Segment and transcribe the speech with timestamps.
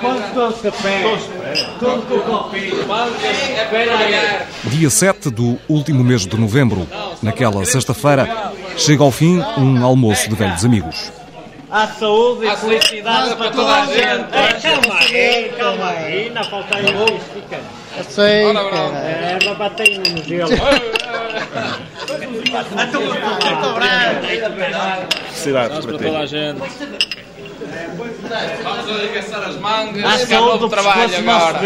[0.00, 1.02] Quantos café?
[1.78, 2.76] Tudo com copinho.
[4.64, 6.86] Dia 7 do último mês de novembro.
[7.22, 11.12] Naquela sexta-feira, chega ao fim um almoço de velhos amigos.
[11.70, 14.62] A saúde e felicidade para toda a gente.
[14.62, 16.30] Calma aí, calma aí.
[16.30, 17.60] Não falta aí o fica.
[18.08, 18.96] Sei, cara.
[18.96, 20.50] É, babatei no gelo.
[25.28, 26.06] Felicidades para ti.
[26.06, 26.60] a gente.
[28.62, 30.04] Vamos arregaçar as mangas.
[30.04, 31.60] A saúde ao do trabalho agora.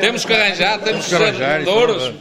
[0.00, 2.12] Temos que arranjar, temos que ser douros.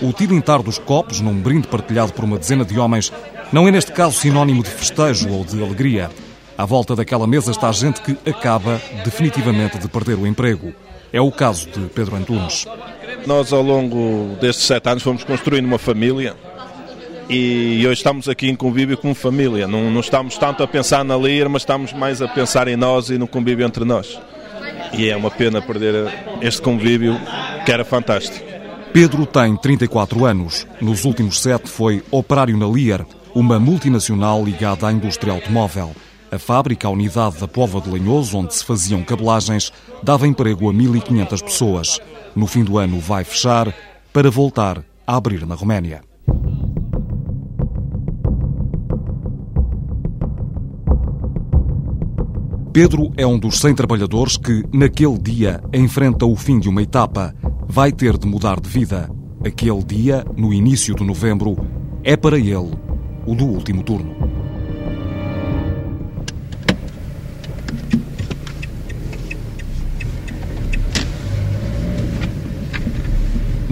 [0.00, 3.12] O tilintar dos copos, num brinde partilhado por uma dezena de homens,
[3.52, 6.10] não é neste caso sinónimo de festejo ou de alegria.
[6.56, 10.72] À volta daquela mesa está gente que acaba definitivamente de perder o emprego.
[11.12, 12.66] É o caso de Pedro Antunes.
[13.26, 16.34] Nós, ao longo destes sete anos, fomos construindo uma família
[17.28, 19.68] e hoje estamos aqui em convívio como família.
[19.68, 23.10] Não, não estamos tanto a pensar na Lir, mas estamos mais a pensar em nós
[23.10, 24.18] e no convívio entre nós.
[24.92, 27.18] E é uma pena perder este convívio
[27.64, 28.44] que era fantástico.
[28.92, 30.66] Pedro tem 34 anos.
[30.80, 35.92] Nos últimos sete foi operário na Lear, uma multinacional ligada à indústria automóvel.
[36.32, 39.70] A fábrica, a unidade da Pova de Lanhoso, onde se faziam cabelagens,
[40.02, 42.00] dava emprego a 1.500 pessoas.
[42.34, 43.70] No fim do ano vai fechar
[44.14, 46.00] para voltar a abrir na Roménia.
[52.72, 57.34] Pedro é um dos 100 trabalhadores que, naquele dia, enfrenta o fim de uma etapa.
[57.68, 59.10] Vai ter de mudar de vida.
[59.44, 61.54] Aquele dia, no início de novembro,
[62.02, 62.72] é para ele
[63.26, 64.41] o do último turno.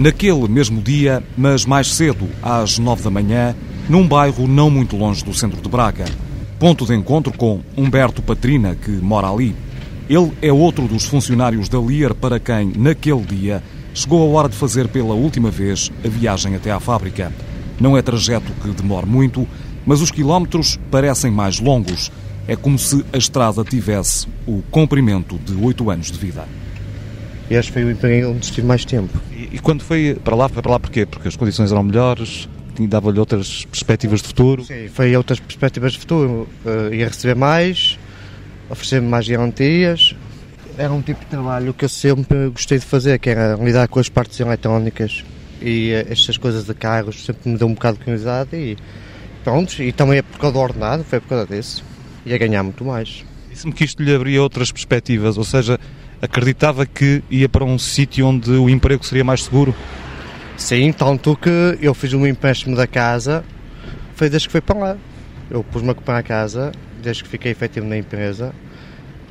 [0.01, 3.55] Naquele mesmo dia, mas mais cedo, às nove da manhã,
[3.87, 6.05] num bairro não muito longe do centro de Braga.
[6.57, 9.55] Ponto de encontro com Humberto Patrina, que mora ali.
[10.09, 13.61] Ele é outro dos funcionários da Lear para quem, naquele dia,
[13.93, 17.31] chegou a hora de fazer pela última vez a viagem até à fábrica.
[17.79, 19.47] Não é trajeto que demore muito,
[19.85, 22.11] mas os quilómetros parecem mais longos.
[22.47, 26.47] É como se a estrada tivesse o comprimento de oito anos de vida.
[27.51, 29.19] Este foi o emprego onde estive mais tempo.
[29.31, 31.05] E, e quando foi para lá, foi para lá porquê?
[31.05, 32.47] Porque as condições eram melhores,
[32.87, 34.63] dava-lhe outras perspectivas de futuro.
[34.63, 36.47] Sim, foi outras perspectivas de futuro.
[36.65, 37.99] Eh, ia receber mais,
[38.69, 40.15] oferecer-me mais garantias.
[40.77, 43.99] Era um tipo de trabalho que eu sempre gostei de fazer, que era lidar com
[43.99, 45.25] as partes eletrónicas
[45.61, 48.77] e eh, estas coisas de carros, sempre me deu um bocado de curiosidade e
[49.43, 51.83] pronto, e também é por causa do ordenado, foi por causa disso.
[52.25, 53.25] Ia ganhar muito mais.
[53.49, 55.77] Disse-me que isto lhe abria outras perspectivas, ou seja,
[56.21, 59.73] acreditava que ia para um sítio onde o emprego seria mais seguro.
[60.55, 63.43] Sim, tanto que eu fiz um empréstimo da casa,
[64.15, 64.97] foi desde que foi para lá.
[65.49, 66.71] Eu pus-me a comprar a casa,
[67.01, 68.53] desde que fiquei efetivo na empresa,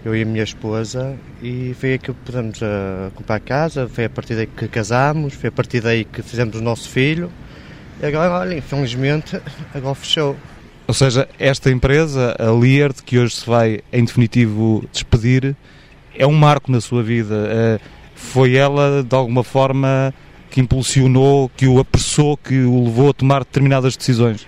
[0.05, 4.07] eu e a minha esposa, e foi aí que pudemos a comprar a casa, foi
[4.07, 7.31] a partir daí que casámos, foi a partir daí que fizemos o nosso filho.
[8.03, 9.41] E agora, olha, infelizmente,
[9.73, 10.37] agora fechou.
[10.89, 15.55] Ou seja, esta empresa, a de que hoje se vai, em definitivo, despedir,
[16.15, 17.35] é um marco na sua vida.
[17.49, 17.79] Eh,
[18.15, 20.13] Foi ela, de alguma forma,
[20.51, 24.47] que impulsionou, que o apressou, que o levou a tomar determinadas decisões.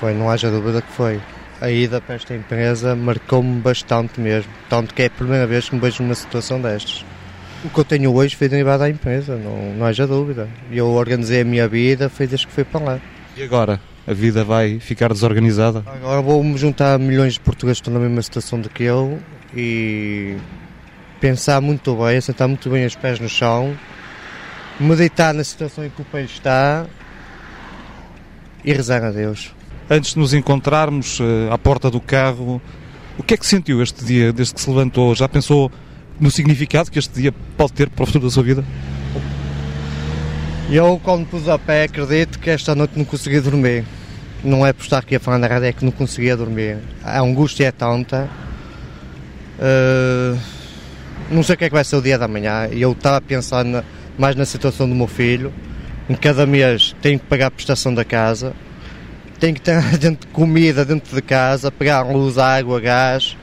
[0.00, 1.20] Foi, não haja dúvida que foi.
[1.60, 4.50] A ida para esta empresa marcou-me bastante mesmo.
[4.68, 7.04] Tanto que é a primeira vez que me vejo numa situação destas.
[7.64, 10.48] O que eu tenho hoje foi derivado da empresa, não, não haja dúvida.
[10.72, 13.00] Eu organizei a minha vida, foi desde que fui para lá.
[13.36, 13.78] E agora?
[14.06, 15.84] A vida vai ficar desorganizada?
[15.86, 19.18] Agora vou-me juntar a milhões de portugueses que estão na mesma situação do que eu
[19.54, 20.36] e
[21.20, 23.76] pensar muito bem, assentar muito bem os pés no chão,
[24.78, 26.86] meditar na situação em que o país está
[28.64, 29.54] e rezar a Deus.
[29.88, 32.60] Antes de nos encontrarmos eh, à porta do carro,
[33.18, 35.14] o que é que sentiu este dia, desde que se levantou?
[35.14, 35.70] Já pensou
[36.18, 38.64] no significado que este dia pode ter para o futuro da sua vida?
[40.70, 43.84] Eu, quando pus a pé, acredito que esta noite não consegui dormir.
[44.42, 46.78] Não é por estar aqui a falar na rádio, é que não conseguia dormir.
[47.02, 48.30] A angústia é tanta.
[49.58, 50.38] Uh,
[51.30, 52.68] não sei o que é que vai ser o dia da manhã.
[52.72, 53.64] E eu estava a pensar
[54.18, 55.52] mais na situação do meu filho.
[56.08, 58.52] Em cada mês tenho que pagar a prestação da casa.
[59.38, 63.36] Tenho que ter dentro de comida dentro de casa, pagar luz, água, gás.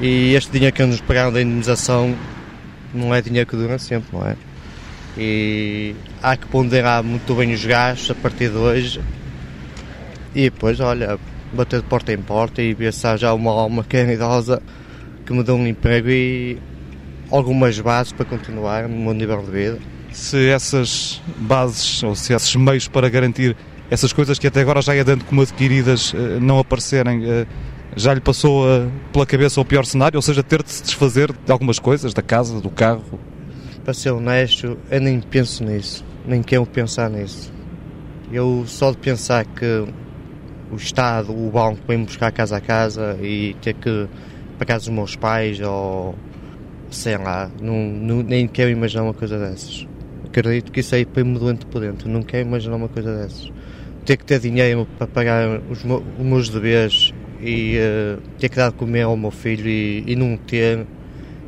[0.00, 2.14] E este dinheiro que nos pagaram da indemnização
[2.92, 4.36] não é dinheiro que dura sempre, não é?
[5.16, 9.00] e há que ponderar muito bem os gastos a partir de hoje
[10.34, 11.18] e depois, olha,
[11.52, 14.62] bater de porta em porta e há já uma alma que é idosa
[15.26, 16.58] que me dê um emprego e
[17.32, 19.78] algumas bases para continuar no meu nível de vida.
[20.12, 23.56] Se essas bases ou se esses meios para garantir
[23.90, 27.46] essas coisas que até agora já é dando como adquiridas uh, não aparecerem, uh,
[27.96, 28.64] já lhe passou
[29.12, 32.22] pela cabeça o pior cenário, ou seja, ter de se desfazer de algumas coisas, da
[32.22, 33.20] casa, do carro?
[33.84, 37.52] Para ser honesto, eu nem penso nisso, nem quero pensar nisso.
[38.32, 39.84] Eu só de pensar que
[40.70, 44.08] o Estado, o banco, vem buscar casa a casa e ter que
[44.56, 46.14] para casa dos meus pais ou
[46.92, 49.86] sei lá, não, não, nem quero imaginar uma coisa dessas.
[50.26, 53.52] Acredito que isso aí põe-me doente por dentro, não quero imaginar uma coisa dessas.
[54.04, 58.70] Ter que ter dinheiro para pagar os, meus, os deveres e uh, ter que dar
[58.70, 60.86] de comer ao meu filho e, e não ter.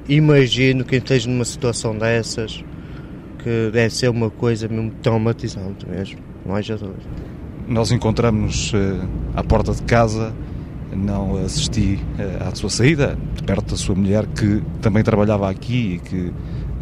[0.09, 2.63] Imagino quem esteja numa situação dessas
[3.43, 7.03] que deve ser uma coisa mesmo traumatizante mesmo, não haja dúvida.
[7.69, 10.35] Nós encontramos uh, à porta de casa,
[10.95, 15.95] não assisti uh, à sua saída, de perto da sua mulher, que também trabalhava aqui
[15.95, 16.33] e que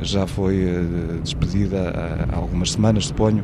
[0.01, 1.93] já foi uh, despedida
[2.33, 3.43] há algumas semanas, suponho.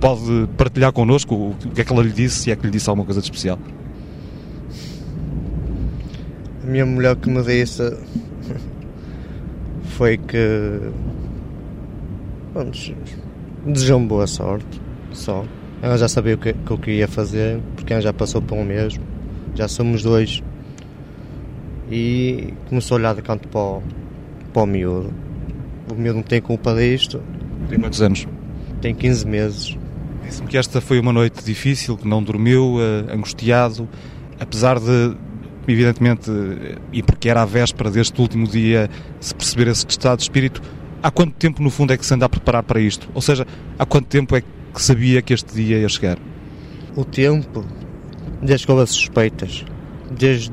[0.00, 2.88] Pode partilhar connosco o que é que ela lhe disse, se é que lhe disse
[2.88, 3.58] alguma coisa de especial?
[6.62, 7.96] A minha mulher que me disse
[9.84, 10.80] foi que
[13.66, 14.80] desejou-me boa sorte,
[15.12, 15.44] só.
[15.80, 18.64] Ela já sabia o que, que eu queria fazer, porque ela já passou por um
[18.64, 19.13] mesmo.
[19.54, 20.42] Já somos dois.
[21.90, 23.82] E começou a olhar de canto para o,
[24.52, 25.12] para o miúdo.
[25.90, 27.22] O miúdo não tem culpa disto.
[27.68, 28.26] Tem quantos anos?
[28.80, 29.78] Tem 15 meses.
[30.24, 33.88] Disse-me que esta foi uma noite difícil, que não dormiu, uh, angustiado,
[34.40, 35.14] apesar de,
[35.68, 36.30] evidentemente,
[36.92, 38.88] e porque era a véspera deste último dia,
[39.20, 40.62] se perceber esse estado de espírito,
[41.02, 43.08] há quanto tempo, no fundo, é que se anda a preparar para isto?
[43.14, 43.46] Ou seja,
[43.78, 46.18] há quanto tempo é que sabia que este dia ia chegar?
[46.96, 47.64] O tempo,
[48.44, 49.64] desde que houve suspeitas,
[50.10, 50.52] desde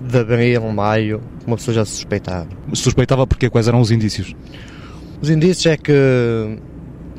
[0.00, 2.48] de abril, maio, uma pessoa já suspeitava.
[2.72, 4.34] Suspeitava porque quais eram os indícios?
[5.20, 6.58] Os indícios é que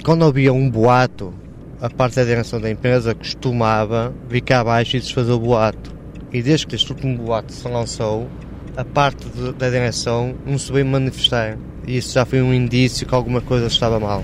[0.04, 1.34] quando havia um boato,
[1.82, 5.94] a parte da direção da empresa costumava vir cá abaixo e desfazer o boato.
[6.32, 8.30] E desde que este último boato se lançou,
[8.78, 11.58] a parte de, da direção não se veio manifestar.
[11.86, 14.24] E isso já foi um indício que alguma coisa estava mal.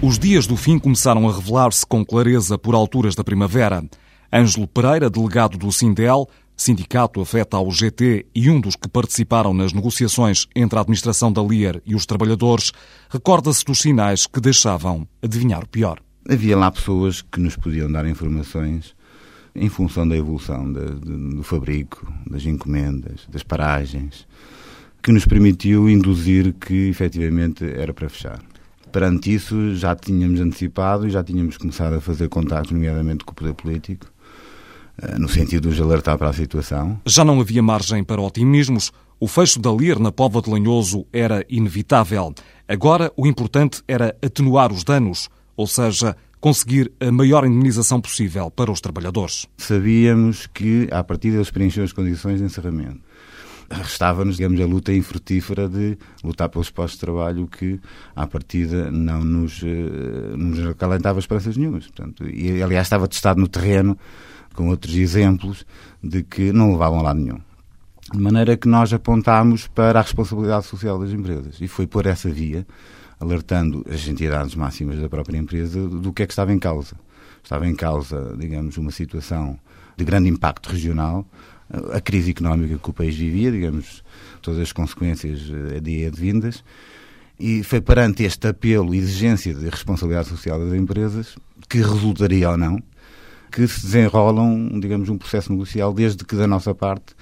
[0.00, 3.84] Os dias do fim começaram a revelar-se com clareza por alturas da primavera.
[4.32, 9.72] Ângelo Pereira, delegado do Sindel, sindicato afeta ao GT e um dos que participaram nas
[9.72, 12.70] negociações entre a administração da Lier e os trabalhadores,
[13.10, 15.98] recorda-se dos sinais que deixavam adivinhar o pior.
[16.30, 18.94] Havia lá pessoas que nos podiam dar informações
[19.52, 24.28] em função da evolução de, de, do fabrico, das encomendas, das paragens,
[25.02, 28.40] que nos permitiu induzir que efetivamente era para fechar.
[28.92, 33.34] Perante isso, já tínhamos antecipado e já tínhamos começado a fazer contatos, nomeadamente com o
[33.34, 34.06] poder político,
[35.00, 37.00] eh, no sentido de os alertar para a situação.
[37.06, 38.92] Já não havia margem para otimismos.
[39.20, 42.32] O fecho da Lir na Pova de Lanhoso era inevitável.
[42.66, 48.70] Agora, o importante era atenuar os danos, ou seja, conseguir a maior indemnização possível para
[48.70, 49.46] os trabalhadores.
[49.56, 53.00] Sabíamos que, a partir deles preencher as condições de encerramento,
[53.70, 57.80] restava-nos, digamos, a luta infrutífera de lutar pelos postos de trabalho que,
[58.16, 61.86] à partida, não nos, uh, nos acalentava esperanças nenhumas.
[61.86, 63.98] Portanto, e, aliás, estava testado no terreno
[64.54, 65.66] com outros exemplos
[66.02, 67.40] de que não levavam a lado nenhum.
[68.12, 71.58] De maneira que nós apontámos para a responsabilidade social das empresas.
[71.60, 72.66] E foi por essa via
[73.20, 76.96] alertando as entidades máximas da própria empresa do que é que estava em causa.
[77.42, 79.58] Estava em causa, digamos, uma situação
[79.96, 81.26] de grande impacto regional,
[81.92, 84.02] a crise económica que o país vivia, digamos,
[84.40, 86.64] todas as consequências eh, de advindas,
[87.38, 91.36] e foi perante este apelo e exigência de responsabilidade social das empresas,
[91.68, 92.82] que resultaria ou não,
[93.50, 97.14] que se desenrolam, digamos, um processo negocial, desde que da nossa parte,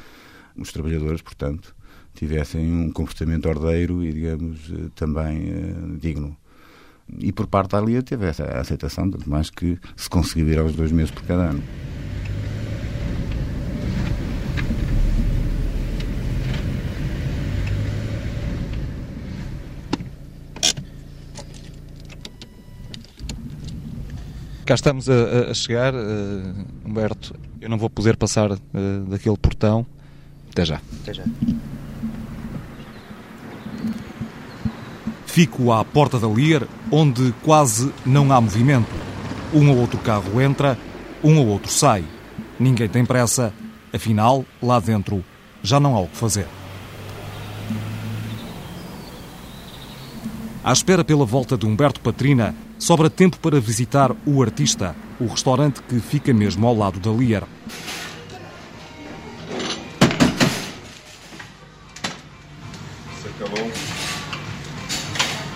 [0.57, 1.75] os trabalhadores, portanto,
[2.15, 6.37] tivessem um comportamento ordeiro e, digamos, eh, também uh, digno.
[7.19, 10.75] E por parte da Lia teve essa aceitação, tanto mais que se conseguiu ir aos
[10.75, 11.63] dois meses por cada ano.
[24.67, 25.99] Cá estamos a, a chegar, uh,
[26.85, 27.37] Humberto.
[27.61, 28.59] Eu não vou poder passar uh,
[29.09, 29.87] daquele portão.
[30.51, 30.81] Até já.
[31.03, 31.23] Até já.
[35.25, 38.89] Fico à porta da Lier, onde quase não há movimento.
[39.55, 40.77] Um ou outro carro entra,
[41.23, 42.05] um ou outro sai.
[42.59, 43.55] Ninguém tem pressa,
[43.95, 45.25] afinal, lá dentro
[45.63, 46.49] já não há o que fazer.
[50.65, 55.83] À espera pela volta de Humberto Patrina, sobra tempo para visitar o Artista, o restaurante
[55.83, 57.45] que fica mesmo ao lado da Lier.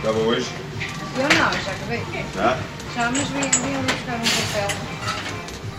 [0.02, 0.46] Acabou hoje?
[1.16, 2.58] Eu não, Já?
[2.94, 4.76] Já, mas vem ali buscar um papel.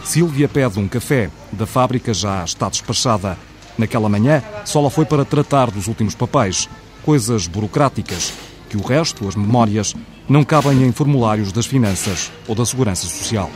[0.04, 1.30] Sílvia pede um café.
[1.52, 3.38] Da fábrica já está despachada.
[3.78, 6.70] Naquela manhã, só lá foi para tratar dos últimos papéis,
[7.04, 8.32] coisas burocráticas,
[8.70, 9.96] que o resto, as memórias,
[10.32, 13.52] não cabem em formulários das finanças ou da segurança social.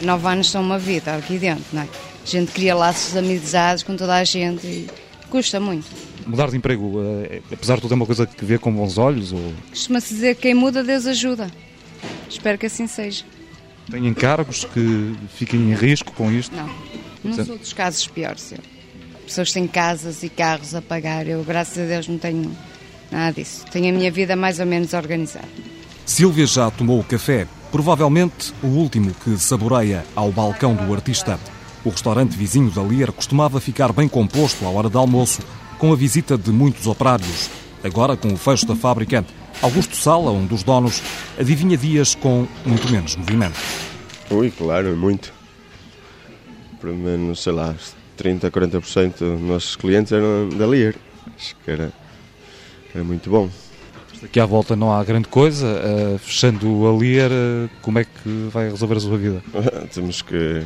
[0.00, 1.88] Nove anos são uma vida aqui dentro, não é?
[2.22, 4.88] A gente cria laços de amizades com toda a gente e
[5.28, 5.86] custa muito.
[6.26, 9.30] Mudar de emprego, eh, apesar de tudo, é uma coisa que vê com bons olhos?
[9.30, 9.52] Ou...
[9.68, 11.50] Costuma-se dizer que quem muda, Deus ajuda.
[12.26, 13.22] Espero que assim seja.
[13.90, 16.54] Tem encargos que fiquem em risco com isto?
[17.22, 18.52] Não, sou dos casos piores.
[18.52, 18.58] Eu.
[19.26, 21.26] Pessoas têm casas e carros a pagar.
[21.26, 22.56] Eu, graças a Deus, não tenho
[23.10, 23.64] nada disso.
[23.70, 25.48] Tenho a minha vida mais ou menos organizada.
[26.04, 31.38] Silvia já tomou o café, provavelmente o último que saboreia ao balcão do artista.
[31.84, 35.40] O restaurante vizinho da Lier costumava ficar bem composto à hora de almoço,
[35.78, 37.48] com a visita de muitos operários.
[37.82, 39.24] Agora, com o fecho da fábrica,
[39.62, 41.02] Augusto Sala, um dos donos,
[41.38, 43.58] adivinha dias com muito menos movimento.
[44.30, 45.32] Ui, claro, muito.
[46.80, 47.74] Pelo menos, sei lá,
[48.16, 50.94] 30, 40% dos nossos clientes eram da Lear.
[51.36, 51.92] Acho que era,
[52.94, 53.48] era muito bom.
[54.22, 55.66] Aqui à volta não há grande coisa.
[55.66, 59.42] Uh, fechando Lear, uh, como é que vai resolver a sua vida?
[59.94, 60.62] Temos que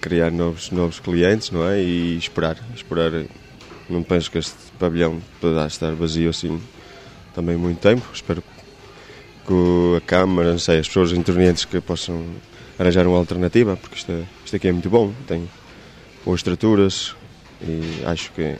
[0.00, 1.82] criar novos, novos clientes, não é?
[1.82, 2.56] E esperar.
[2.74, 3.10] Esperar.
[3.88, 6.60] Não penso que este pavilhão poderá estar vazio assim
[7.34, 8.06] também muito tempo.
[8.14, 8.42] Espero
[9.46, 12.24] que a Câmara, não sei, as pessoas intervenientes que possam
[12.78, 15.48] arranjar uma alternativa, porque isto, é, isto aqui é muito bom, tem
[16.24, 17.14] boas estruturas
[17.60, 18.56] e acho que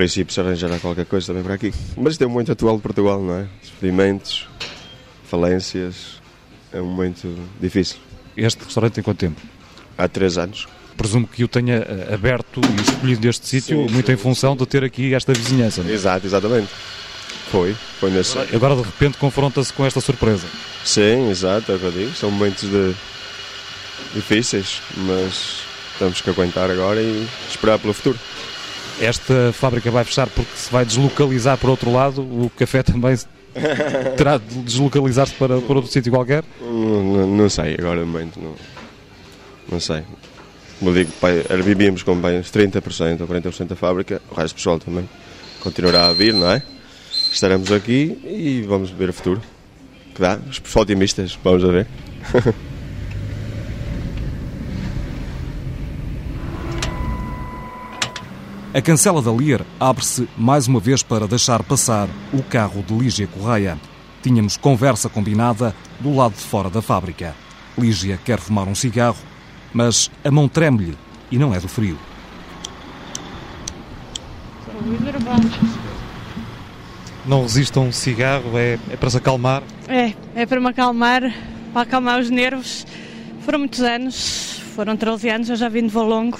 [0.00, 1.74] princípio se arranjará qualquer coisa também para aqui.
[1.94, 3.46] Mas isto é um momento atual de Portugal, não é?
[3.60, 4.48] Despedimentos,
[5.24, 6.22] falências,
[6.72, 7.28] é um momento
[7.60, 7.98] difícil.
[8.34, 9.38] Este restaurante tem quanto tempo?
[9.98, 10.66] Há três anos.
[10.96, 14.12] Presumo que o tenha eh, aberto e escolhido este sítio muito sim.
[14.12, 15.82] em função de ter aqui esta vizinhança.
[15.82, 15.90] Não?
[15.90, 15.92] É?
[15.92, 16.70] Exato, exatamente.
[17.50, 18.38] Foi, foi nesse.
[18.54, 20.46] Agora de repente confronta-se com esta surpresa.
[20.82, 22.14] Sim, exato, é o que eu digo.
[22.14, 22.94] São momentos de...
[24.14, 25.62] difíceis, mas
[25.98, 28.18] temos que aguentar agora e esperar pelo futuro.
[29.00, 33.16] Esta fábrica vai fechar porque se vai deslocalizar para outro lado, o café também
[34.16, 36.44] terá de deslocalizar-se para, para outro sítio qualquer?
[36.60, 38.54] Não, não, não, sei, agora momento não,
[39.70, 40.02] não sei.
[40.78, 44.78] Como digo, pai, vivíamos com bem 30% ou 40% da fábrica, o resto do pessoal
[44.78, 45.08] também
[45.60, 46.62] continuará a vir, não é?
[47.32, 49.40] estaremos aqui e vamos ver o futuro.
[50.14, 51.86] Que dá, os otimistas, vamos a ver.
[58.72, 63.26] A cancela da Lier abre-se mais uma vez para deixar passar o carro de Lígia
[63.26, 63.76] Correia.
[64.22, 67.34] Tínhamos conversa combinada do lado de fora da fábrica.
[67.76, 69.18] Lígia quer fumar um cigarro,
[69.74, 70.96] mas a mão treme-lhe
[71.32, 71.98] e não é do frio.
[77.26, 79.64] não resistam um cigarro, é, é para se acalmar?
[79.88, 81.22] É, é para me acalmar,
[81.72, 82.86] para acalmar os nervos.
[83.40, 86.38] Foram muitos anos, foram 13 anos, eu já vim de Valongo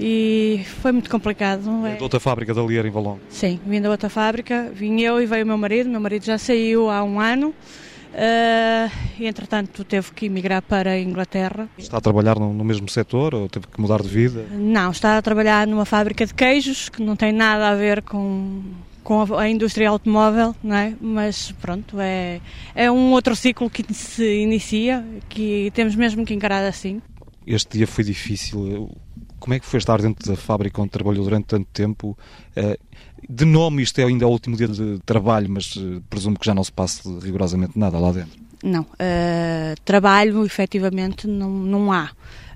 [0.00, 1.86] e foi muito complicado.
[1.86, 1.96] É.
[1.96, 3.20] Da outra fábrica da Lier em Valongo?
[3.28, 6.38] Sim, vim da outra fábrica, vim eu e veio o meu marido, meu marido já
[6.38, 7.54] saiu há um ano.
[8.10, 8.90] Uh,
[9.20, 11.68] e entretanto teve que emigrar para a Inglaterra.
[11.78, 14.46] Está a trabalhar no, no, mesmo setor ou teve que mudar de vida?
[14.50, 18.62] Não, está a trabalhar numa fábrica de queijos que não tem nada a ver com,
[19.04, 20.92] com a, indústria automóvel, não é?
[21.00, 22.40] mas pronto, é,
[22.74, 27.00] é um outro ciclo que se inicia, que temos mesmo que encarar assim.
[27.46, 28.90] Este dia foi difícil.
[29.40, 32.16] Como é que foi estar dentro da fábrica onde trabalhou durante tanto tempo?
[32.54, 32.78] Eh,
[33.28, 36.54] de nome, isto é ainda o último dia de trabalho, mas eh, presumo que já
[36.54, 38.38] não se passe rigorosamente nada lá dentro.
[38.62, 42.10] Não, uh, trabalho efetivamente não, não há.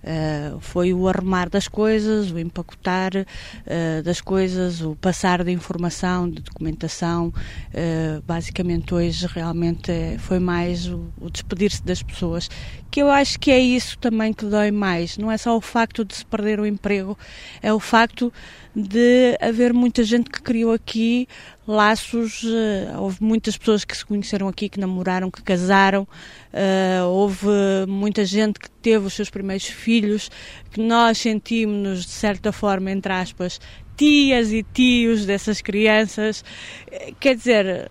[0.05, 6.29] Uh, foi o arrumar das coisas, o empacotar uh, das coisas, o passar de informação,
[6.29, 7.29] de documentação.
[7.29, 12.51] Uh, basicamente, hoje realmente foi mais o, o despedir-se das pessoas,
[12.95, 15.19] que eu acho que é isso também que dói mais.
[15.19, 17.19] Não é só o facto de se perder o emprego,
[17.61, 18.33] é o facto
[18.73, 21.27] de haver muita gente que criou aqui
[21.67, 22.45] laços.
[22.45, 26.07] Uh, houve muitas pessoas que se conheceram aqui, que namoraram, que casaram.
[26.53, 27.49] Uh, houve
[27.89, 30.31] muita gente que teve os seus primeiros filhos,
[30.71, 33.61] que nós sentimos-nos, de certa forma, entre aspas,
[33.97, 36.45] tias e tios dessas crianças.
[36.93, 37.89] Eh, quer dizer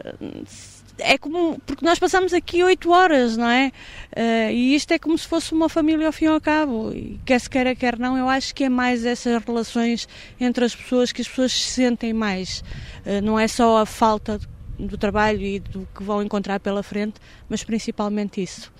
[1.04, 3.72] é como porque nós passamos aqui oito horas, não é?
[4.16, 6.92] Uh, e isto é como se fosse uma família ao fim e ao cabo.
[6.94, 10.08] E quer se queira, quer não, eu acho que é mais essas relações
[10.40, 12.64] entre as pessoas que as pessoas se sentem mais.
[13.06, 14.40] Uh, não é só a falta
[14.80, 18.72] do trabalho e do que vão encontrar pela frente, mas principalmente isso.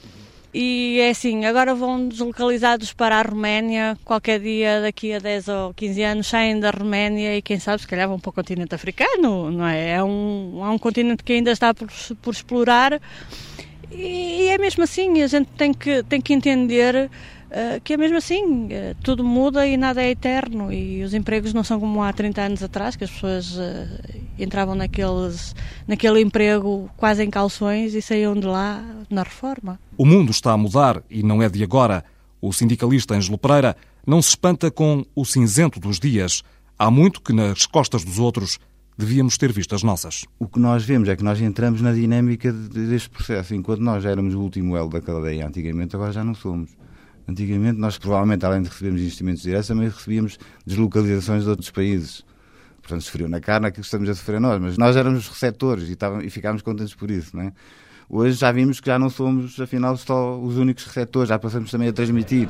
[0.54, 5.74] E é assim, agora vão deslocalizados para a Roménia, qualquer dia daqui a 10 ou
[5.74, 9.50] 15 anos saem da Roménia e quem sabe se calhar vão para o continente africano,
[9.50, 9.94] não é?
[9.94, 11.88] É um, é um continente que ainda está por,
[12.22, 13.02] por explorar
[13.92, 17.10] E é mesmo assim, a gente tem que, tem que entender
[17.50, 21.52] uh, que é mesmo assim, uh, tudo muda e nada é eterno e os empregos
[21.52, 25.56] não são como há 30 anos atrás, que as pessoas uh, entravam naqueles,
[25.88, 29.80] naquele emprego quase em calções e saíam de lá na reforma.
[29.98, 32.04] O mundo está a mudar e não é de agora.
[32.42, 33.76] O sindicalista Ângelo Pereira
[34.06, 36.44] não se espanta com o cinzento dos dias.
[36.78, 38.60] Há muito que nas costas dos outros
[38.98, 40.26] devíamos ter visto as nossas.
[40.40, 43.56] O que nós vemos é que nós entramos na dinâmica deste processo.
[43.56, 46.72] Enquanto nós éramos o último elo da cadeia antigamente, agora já não somos.
[47.28, 52.24] Antigamente nós provavelmente, além de recebermos investimentos diretos, também recebíamos deslocalizações de outros países.
[52.84, 54.62] Portanto, sofreu na carne aquilo que estamos a sofrer nós.
[54.62, 57.54] Mas nós éramos receptores e, estávamos, e ficámos contentes por isso, não é?
[58.10, 61.88] Hoje já vimos que já não somos, afinal, só os únicos receptores, já passamos também
[61.88, 62.50] a transmitir.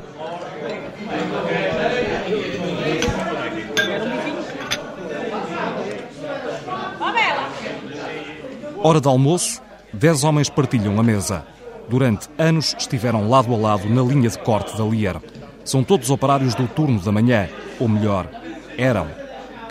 [8.85, 9.61] Hora de almoço,
[9.93, 11.45] dez homens partilham a mesa.
[11.87, 15.21] Durante anos estiveram lado a lado na linha de corte da Lier.
[15.63, 17.47] São todos operários do turno da manhã,
[17.79, 18.27] ou melhor,
[18.77, 19.22] eram.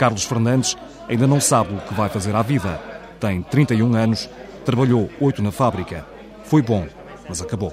[0.02, 0.76] Carlos Fernandes
[1.08, 2.80] ainda não sabe o que vai fazer à vida.
[3.20, 4.28] Tem 31 anos,
[4.64, 6.04] trabalhou oito na fábrica.
[6.42, 6.88] Foi bom,
[7.28, 7.72] mas acabou.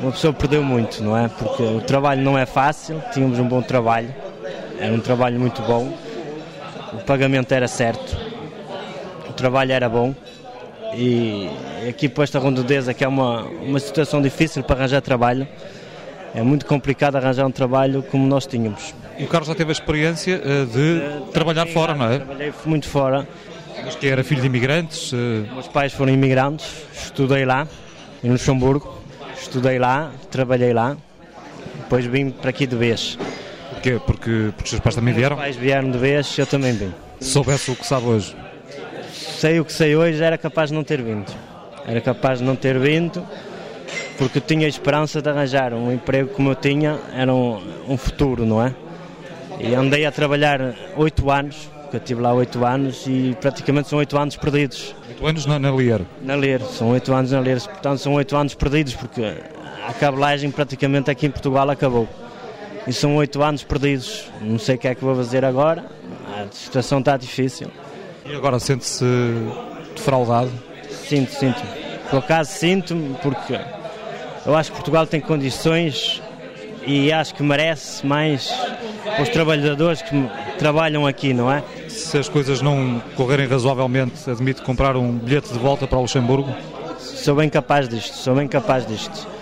[0.00, 1.26] Uma pessoa perdeu muito, não é?
[1.26, 4.14] Porque o trabalho não é fácil, tínhamos um bom trabalho,
[4.78, 5.92] era um trabalho muito bom,
[6.92, 8.16] o pagamento era certo,
[9.28, 10.14] o trabalho era bom,
[10.94, 11.50] e
[11.88, 15.48] aqui para esta rondudeza, que é uma, uma situação difícil para arranjar trabalho,
[16.34, 18.94] é muito complicado arranjar um trabalho como nós tínhamos.
[19.18, 22.16] O Carlos já teve a experiência uh, de uh, trabalhar fora, não é?
[22.18, 23.26] Trabalhei muito fora.
[23.84, 25.12] Mas que era filho de imigrantes?
[25.12, 25.46] Uh...
[25.52, 27.68] Meus pais foram imigrantes, estudei lá,
[28.22, 28.98] em Luxemburgo,
[29.40, 30.96] estudei lá, trabalhei lá,
[31.78, 33.18] depois vim para aqui de vez.
[33.70, 34.00] Porquê?
[34.04, 35.36] Porque, porque os seus pais também vieram?
[35.36, 36.92] Os pais vieram de vez, eu também vim.
[37.20, 38.34] Se soubesse o que sabe hoje?
[39.44, 41.30] sei o que sei hoje, era capaz de não ter vindo.
[41.86, 43.22] Era capaz de não ter vindo,
[44.18, 48.44] porque tinha a esperança de arranjar um emprego como eu tinha, era um, um futuro,
[48.44, 48.74] não é?
[49.58, 53.98] E andei a trabalhar oito anos, porque eu estive lá oito anos e praticamente são
[53.98, 54.94] oito anos perdidos.
[55.08, 56.00] Oito anos na, na Lier?
[56.22, 59.22] Na Lier, são oito anos na Lier, portanto são oito anos perdidos, porque
[59.86, 62.08] a cabelagem praticamente aqui em Portugal acabou.
[62.86, 65.86] E são oito anos perdidos, não sei o que é que vou fazer agora,
[66.36, 67.68] a situação está difícil.
[68.26, 69.04] E agora sente-se
[69.94, 70.50] defraudado?
[70.90, 71.62] Sinto, sinto.
[72.10, 73.58] Por acaso sinto-me porque
[74.46, 76.22] eu acho que Portugal tem condições
[76.86, 78.52] e acho que merece mais
[79.20, 80.28] os trabalhadores que
[80.58, 81.62] trabalham aqui, não é?
[81.88, 86.54] Se as coisas não correrem razoavelmente, admite comprar um bilhete de volta para Luxemburgo?
[86.98, 89.34] Sou bem capaz disto, sou bem capaz disto.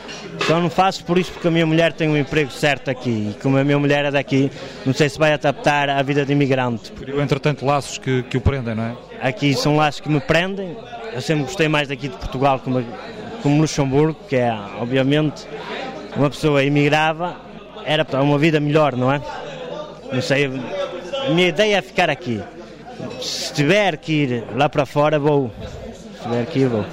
[0.46, 3.36] Só não faço por isso porque a minha mulher tem um emprego certo aqui e
[3.40, 4.50] como a minha mulher é daqui,
[4.84, 6.90] não sei se vai adaptar à vida de imigrante.
[6.92, 8.96] Criou, entretanto, laços que, que o prendem, não é?
[9.20, 10.76] Aqui são laços que me prendem.
[11.12, 12.82] Eu sempre gostei mais daqui de Portugal como,
[13.42, 15.46] como Luxemburgo, que é, obviamente,
[16.16, 17.36] uma pessoa imigrava,
[17.84, 19.20] era para uma vida melhor, não é?
[20.12, 22.40] Não sei, a minha ideia é ficar aqui.
[23.20, 25.50] Se tiver que ir lá para fora, vou.
[26.14, 26.84] Se tiver que ir, vou.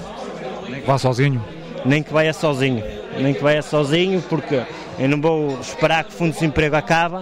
[0.70, 1.44] Nem que vá sozinho?
[1.86, 4.62] Nem que vá sozinho nem que venha sozinho, porque
[4.98, 7.18] eu não vou esperar que o Fundo de Desemprego acabe,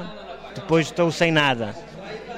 [0.56, 1.76] depois estou sem nada.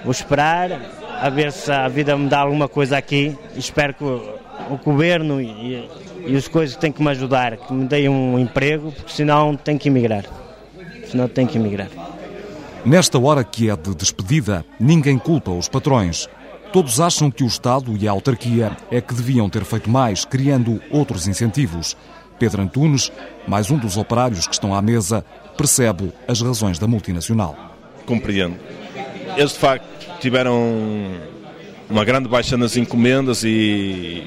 [0.03, 0.79] Vou esperar
[1.21, 4.35] a ver se a vida me dá alguma coisa aqui espero que o,
[4.69, 5.89] o governo e,
[6.25, 9.79] e as coisas têm que me ajudar, que me deem um emprego, porque senão tenho
[9.79, 10.25] que emigrar.
[11.09, 11.89] Senão tenho que emigrar.
[12.85, 16.27] Nesta hora que é de despedida, ninguém culpa os patrões.
[16.71, 20.81] Todos acham que o Estado e a autarquia é que deviam ter feito mais, criando
[20.91, 21.97] outros incentivos.
[22.37, 23.11] Pedro Antunes,
[23.47, 25.25] mais um dos operários que estão à mesa,
[25.57, 27.75] percebe as razões da multinacional.
[28.05, 28.55] Compreendo.
[29.35, 29.85] Eles, de facto,
[30.19, 30.55] tiveram
[31.89, 34.23] uma grande baixa nas encomendas e,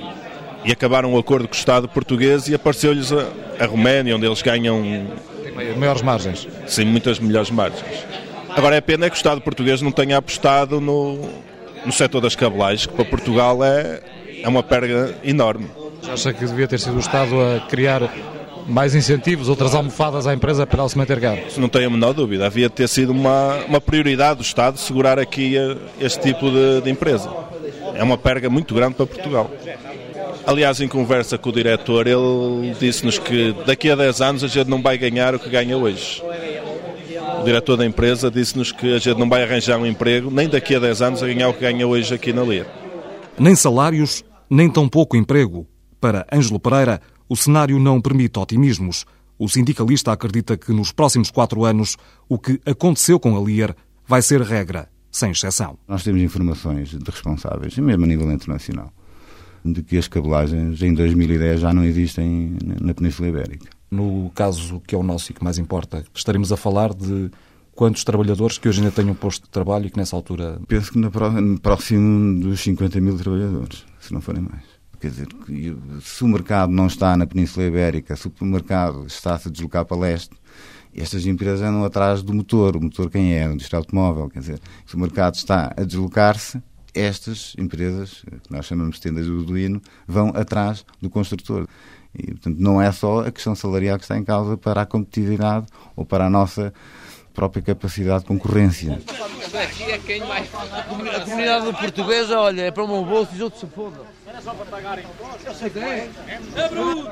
[0.64, 3.26] e acabaram o acordo com o Estado português e apareceu-lhes a,
[3.58, 5.06] a Roménia, onde eles ganham...
[5.76, 6.48] Maiores margens.
[6.66, 7.84] Sim, muitas melhores margens.
[8.50, 11.18] Agora, é pena que o Estado português não tenha apostado no,
[11.84, 14.00] no setor das cabelagens, que para Portugal é,
[14.42, 15.66] é uma perda enorme.
[16.10, 18.10] Acha que devia ter sido o Estado a criar
[18.66, 21.36] mais incentivos, outras almofadas à empresa para ela se manter cá?
[21.56, 22.46] Não tenho a menor dúvida.
[22.46, 25.54] Havia de ter sido uma, uma prioridade do Estado segurar aqui
[26.00, 27.30] este tipo de, de empresa.
[27.94, 29.50] É uma perga muito grande para Portugal.
[30.46, 34.68] Aliás, em conversa com o diretor, ele disse-nos que daqui a 10 anos a gente
[34.68, 36.22] não vai ganhar o que ganha hoje.
[37.40, 40.74] O diretor da empresa disse-nos que a gente não vai arranjar um emprego nem daqui
[40.74, 42.66] a 10 anos a ganhar o que ganha hoje aqui na Lia.
[43.38, 45.66] Nem salários, nem tão pouco emprego.
[46.00, 49.04] Para Ângelo Pereira, o cenário não permite otimismos.
[49.38, 51.96] O sindicalista acredita que nos próximos quatro anos
[52.28, 53.74] o que aconteceu com a Lier
[54.06, 55.78] vai ser regra, sem exceção.
[55.88, 58.92] Nós temos informações de responsáveis, mesmo a nível internacional,
[59.64, 63.68] de que as cabelagens em 2010 já não existem na Península Ibérica.
[63.90, 67.30] No caso que é o nosso e que mais importa, estaremos a falar de
[67.74, 70.60] quantos trabalhadores que hoje ainda têm um posto de trabalho e que nessa altura.
[70.66, 71.10] Penso que na
[71.60, 74.62] próximo dos 50 mil trabalhadores, se não forem mais.
[75.00, 75.28] Quer dizer,
[76.00, 79.84] se o mercado não está na Península Ibérica, se o mercado está a se deslocar
[79.84, 80.30] para leste,
[80.94, 82.76] estas empresas andam atrás do motor.
[82.76, 83.48] O motor quem é?
[83.48, 84.28] O indústria automóvel.
[84.28, 86.62] Quer dizer, se o mercado está a deslocar-se,
[86.94, 91.66] estas empresas, que nós chamamos de tendas do Duino, vão atrás do construtor.
[92.14, 95.66] E, portanto, não é só a questão salarial que está em causa para a competitividade
[95.96, 96.72] ou para a nossa
[97.32, 99.00] própria capacidade de concorrência.
[100.74, 104.04] A comunidade portuguesa, olha, é para o meu bolso e os outros se fodam.
[104.26, 105.04] Era só para pagarem
[105.44, 106.10] Eu sei que é.
[106.56, 107.10] É bruto!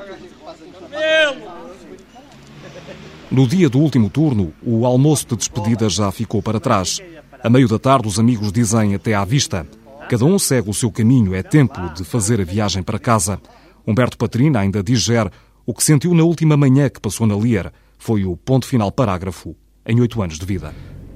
[3.29, 6.99] No dia do último turno, o almoço de despedida já ficou para trás.
[7.43, 9.65] A meio da tarde, os amigos dizem até à vista.
[10.07, 13.39] Cada um segue o seu caminho, é tempo de fazer a viagem para casa.
[13.85, 15.31] Humberto Patrina ainda digere
[15.65, 17.71] o que sentiu na última manhã que passou na Lier.
[17.97, 19.55] Foi o ponto final parágrafo
[19.87, 20.71] em oito anos de vida.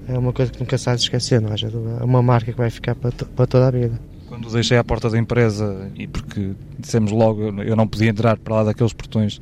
[0.08, 1.56] É uma coisa que nunca se há de esquecer, não é?
[2.02, 4.00] É uma marca que vai ficar para, para toda a vida.
[4.28, 8.56] Quando deixei a porta da empresa, e porque dissemos logo eu não podia entrar para
[8.56, 9.40] lá daqueles portões,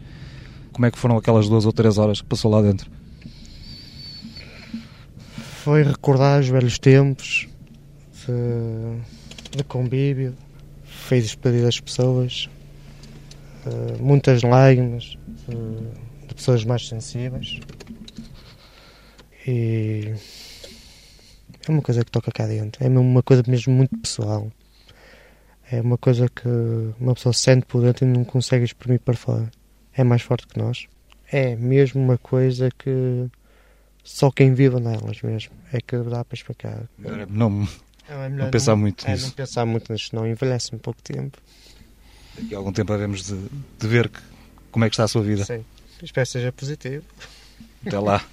[0.73, 2.91] como é que foram aquelas duas ou três horas que passou lá dentro?
[5.63, 7.47] Foi recordar os velhos tempos
[8.27, 10.35] de, de convívio,
[10.83, 12.49] foi despedir das pessoas,
[13.65, 17.61] eh, muitas lágrimas eh, de pessoas mais sensíveis.
[19.47, 20.13] E
[21.65, 24.51] é uma coisa que toca cá dentro, é uma coisa mesmo muito pessoal.
[25.71, 26.49] É uma coisa que
[26.99, 29.49] uma pessoa sente por dentro e não consegue exprimir para fora.
[29.93, 30.87] É mais forte que nós.
[31.31, 33.29] É mesmo uma coisa que
[34.03, 36.83] só quem vive nelas mesmo é que dá para explicar.
[37.29, 37.67] Não,
[38.09, 39.27] é não pensar muito é, nisso.
[39.27, 41.37] Não pensar muito nisso, não envelhece um pouco tempo.
[42.37, 43.37] Daqui a algum tempo havemos de,
[43.79, 44.19] de ver que,
[44.71, 45.45] como é que está a sua vida.
[45.45, 45.63] Sim,
[46.01, 47.05] espero que seja positivo.
[47.85, 48.23] Até lá.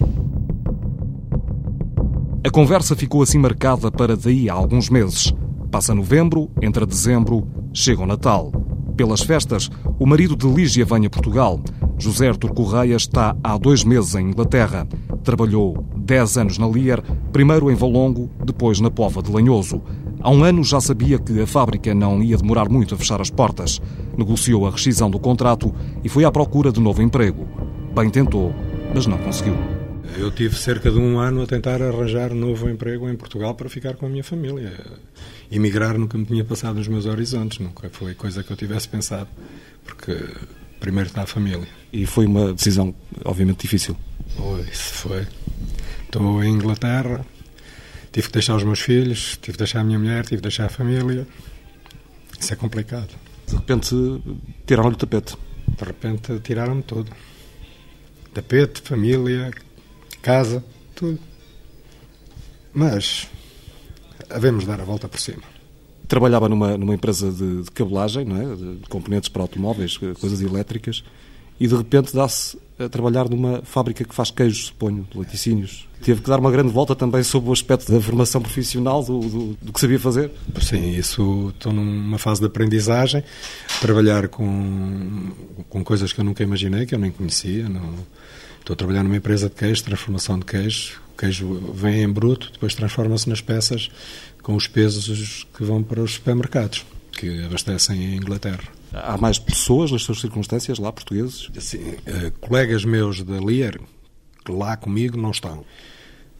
[2.46, 5.34] A conversa ficou assim marcada para daí a alguns meses.
[5.68, 8.52] Passa novembro, entra dezembro, chega o Natal.
[8.96, 11.60] Pelas festas, o marido de Lígia vem a Portugal.
[11.98, 14.88] José Artur Correia está há dois meses em Inglaterra.
[15.22, 19.82] Trabalhou dez anos na Lier, primeiro em Valongo, depois na Pova de Lanhoso.
[20.22, 23.28] Há um ano já sabia que a fábrica não ia demorar muito a fechar as
[23.28, 23.82] portas.
[24.16, 27.46] Negociou a rescisão do contrato e foi à procura de novo emprego.
[27.94, 28.54] Bem tentou,
[28.94, 29.75] mas não conseguiu.
[30.14, 33.68] Eu tive cerca de um ano a tentar arranjar um novo emprego em Portugal para
[33.68, 34.72] ficar com a minha família.
[35.50, 39.28] Emigrar nunca me tinha passado nos meus horizontes, nunca foi coisa que eu tivesse pensado,
[39.84, 40.16] porque
[40.80, 41.66] primeiro está a família.
[41.92, 43.96] E foi uma decisão, obviamente, difícil.
[44.36, 45.26] Foi, foi.
[46.04, 47.24] Estou em Inglaterra,
[48.12, 50.66] tive que deixar os meus filhos, tive que deixar a minha mulher, tive que deixar
[50.66, 51.26] a família.
[52.38, 53.14] Isso é complicado.
[53.46, 53.94] De repente
[54.66, 55.36] tiraram-lhe o tapete.
[55.68, 57.10] De repente tiraram-me tudo.
[58.32, 59.50] Tapete, família,
[60.26, 61.20] casa, tudo.
[62.74, 63.28] Mas
[64.28, 65.44] havemos dar a volta por cima.
[66.08, 68.56] Trabalhava numa, numa empresa de, de cabelagem, não é?
[68.56, 71.04] de componentes para automóveis, coisas elétricas,
[71.60, 75.88] e de repente dá-se a trabalhar numa fábrica que faz queijos, suponho, de laticínios.
[76.02, 79.56] Teve que dar uma grande volta também sobre o aspecto da formação profissional, do, do,
[79.62, 80.32] do que sabia fazer?
[80.60, 83.22] Sim, isso estou numa fase de aprendizagem,
[83.80, 85.30] trabalhar com,
[85.70, 87.68] com coisas que eu nunca imaginei, que eu nem conhecia.
[87.68, 87.94] Não,
[88.66, 91.00] estou a trabalhar numa empresa de queijo, transformação de queijo.
[91.14, 93.88] O queijo vem em bruto, depois transforma-se nas peças
[94.42, 98.64] com os pesos que vão para os supermercados, que abastecem em Inglaterra.
[98.92, 101.48] Há mais pessoas nas suas circunstâncias lá, portugueses?
[101.58, 103.78] Sim, uh, colegas meus da Lier,
[104.44, 105.64] que lá comigo não estão.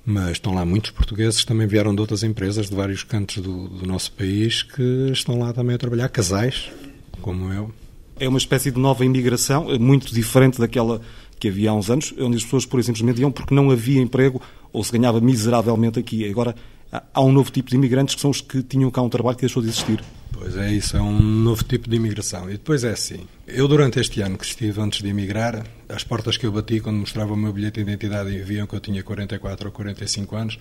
[0.04, 3.68] Mas estão lá muitos portugueses que também vieram de outras empresas de vários cantos do,
[3.68, 6.70] do nosso país que estão lá também a trabalhar, casais,
[7.20, 7.72] como eu.
[8.18, 11.02] É uma espécie de nova imigração, muito diferente daquela
[11.38, 14.40] que havia há uns anos, onde as pessoas, por exemplo, iam porque não havia emprego
[14.72, 16.28] ou se ganhava miseravelmente aqui.
[16.28, 16.54] Agora
[17.12, 19.42] há um novo tipo de imigrantes que são os que tinham cá um trabalho que
[19.42, 20.02] deixou de existir.
[20.32, 22.48] Pois é, isso é um novo tipo de imigração.
[22.48, 26.36] E depois é assim: eu, durante este ano que estive antes de emigrar, as portas
[26.36, 29.02] que eu bati quando mostrava o meu bilhete de identidade e viam que eu tinha
[29.02, 30.58] 44 ou 45 anos,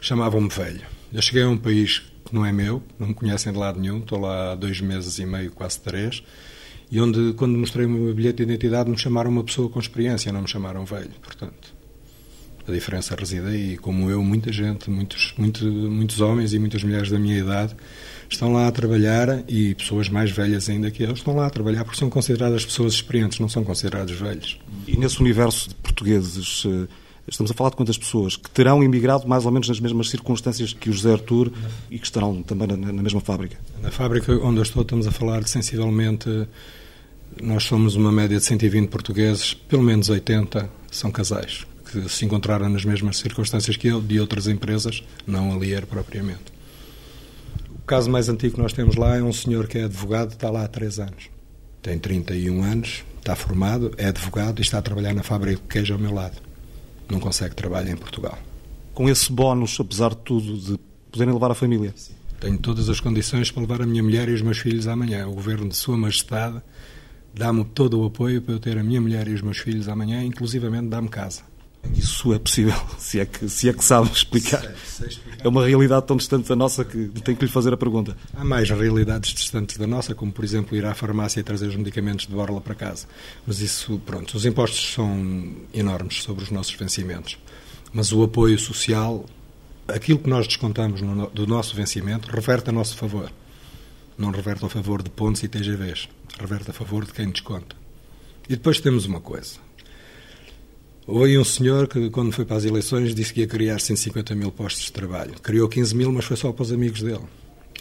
[0.00, 0.82] chamavam-me velho.
[1.12, 3.98] Eu cheguei a um país que não é meu, não me conhecem de lado nenhum,
[3.98, 6.22] estou lá há dois meses e meio, quase três,
[6.90, 10.32] e onde, quando mostrei o meu bilhete de identidade, me chamaram uma pessoa com experiência,
[10.32, 11.10] não me chamaram velho.
[11.22, 11.72] Portanto,
[12.66, 13.76] a diferença reside aí.
[13.76, 17.76] Como eu, muita gente, muitos, muitos, muitos homens e muitas mulheres da minha idade
[18.28, 21.84] estão lá a trabalhar e pessoas mais velhas ainda que eu estão lá a trabalhar
[21.84, 24.60] porque são consideradas pessoas experientes, não são considerados velhos.
[24.86, 26.88] E nesse universo de portugueses, eh,
[27.28, 30.72] Estamos a falar de quantas pessoas que terão emigrado mais ou menos nas mesmas circunstâncias
[30.72, 31.52] que o José Artur
[31.88, 33.56] e que estarão também na, na mesma fábrica?
[33.80, 36.28] Na fábrica onde eu estou estamos a falar de sensivelmente,
[37.42, 42.68] nós somos uma média de 120 portugueses, pelo menos 80 são casais, que se encontraram
[42.68, 46.52] nas mesmas circunstâncias que eu, de outras empresas, não a Lier propriamente.
[47.74, 50.50] O caso mais antigo que nós temos lá é um senhor que é advogado, está
[50.50, 51.30] lá há 3 anos.
[51.82, 55.94] Tem 31 anos, está formado, é advogado e está a trabalhar na fábrica de queijo
[55.94, 56.36] ao meu lado.
[57.08, 58.38] Não consegue trabalho em Portugal.
[58.94, 60.78] Com esse bónus, apesar de tudo, de
[61.10, 61.92] poderem levar a família?
[61.96, 62.12] Sim.
[62.40, 65.26] Tenho todas as condições para levar a minha mulher e os meus filhos amanhã.
[65.26, 66.62] O governo de Sua Majestade
[67.34, 70.22] dá-me todo o apoio para eu ter a minha mulher e os meus filhos amanhã,
[70.22, 71.42] inclusivamente dá-me casa.
[71.94, 74.60] Isso é possível, se é que, se é que sabe explicar.
[74.60, 75.44] Sei, sei explicar.
[75.44, 78.16] É uma realidade tão distante da nossa que tenho que lhe fazer a pergunta.
[78.34, 81.76] Há mais realidades distantes da nossa, como por exemplo ir à farmácia e trazer os
[81.76, 83.06] medicamentos de borla para casa.
[83.46, 87.38] Mas isso, pronto, os impostos são enormes sobre os nossos vencimentos.
[87.92, 89.24] Mas o apoio social,
[89.88, 93.32] aquilo que nós descontamos no, do nosso vencimento, reverte a nosso favor.
[94.16, 96.08] Não reverte a favor de pontos e TGVs,
[96.40, 97.76] reverte a favor de quem desconta.
[98.48, 99.58] E depois temos uma coisa
[101.12, 104.52] Houve um senhor que, quando foi para as eleições, disse que ia criar 150 mil
[104.52, 105.34] postos de trabalho.
[105.42, 107.24] Criou 15 mil, mas foi só para os amigos dele.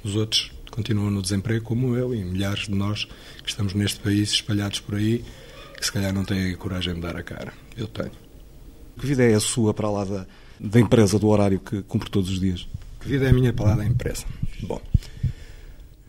[0.04, 3.06] Os outros continuam no desemprego, como eu e milhares de nós
[3.44, 5.24] que estamos neste país espalhados por aí,
[5.78, 7.54] que se calhar não têm a coragem de dar a cara.
[7.78, 8.12] Eu tenho.
[9.00, 10.26] Que vida é a sua para lá da,
[10.60, 12.68] da empresa, do horário que cumpre todos os dias?
[13.00, 14.26] Que vida é a minha para lá da empresa?
[14.64, 14.82] Bom,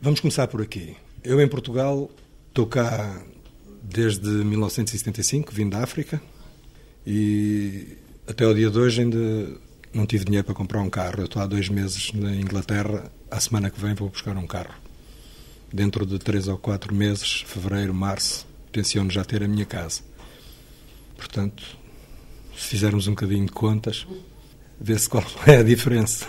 [0.00, 0.96] vamos começar por aqui.
[1.22, 2.10] Eu, em Portugal,
[2.50, 3.22] estou cá
[3.82, 6.20] desde 1975, vim da África,
[7.06, 9.18] e até o dia de hoje ainda
[9.92, 11.20] não tive dinheiro para comprar um carro.
[11.20, 14.74] Eu estou há dois meses na Inglaterra, a semana que vem vou buscar um carro.
[15.72, 20.02] Dentro de três ou quatro meses, fevereiro, março, tenciono já ter a minha casa.
[21.16, 21.62] Portanto,
[22.56, 24.06] se fizermos um bocadinho de contas,
[24.80, 26.26] vê-se qual é a diferença.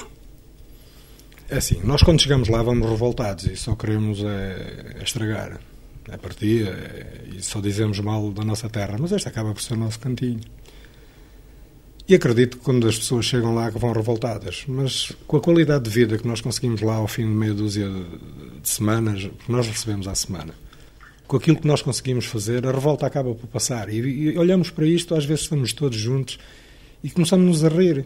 [1.50, 5.60] É assim, nós quando chegamos lá vamos revoltados e só queremos é, é estragar.
[6.10, 9.74] É partir é, e só dizemos mal da nossa terra, mas este acaba por ser
[9.74, 10.42] o nosso cantinho.
[12.08, 15.86] E acredito que quando as pessoas chegam lá que vão revoltadas, mas com a qualidade
[15.86, 19.68] de vida que nós conseguimos lá ao fim de meia dúzia de semanas, que nós
[19.68, 20.54] recebemos à semana,
[21.28, 23.88] com aquilo que nós conseguimos fazer, a revolta acaba por passar.
[23.88, 26.38] E, e olhamos para isto, às vezes estamos todos juntos
[27.04, 28.06] e começamos-nos a rir.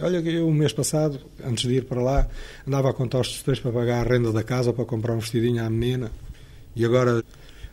[0.00, 2.28] Olha, eu, o mês passado, antes de ir para lá,
[2.66, 5.18] andava a contar os tostões para pagar a renda da casa ou para comprar um
[5.18, 6.12] vestidinho à menina.
[6.76, 7.22] E agora